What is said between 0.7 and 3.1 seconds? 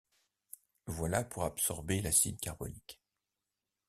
Voilà pour absorber l’acide carbonique.